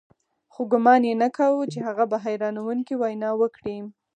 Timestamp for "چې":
1.73-1.79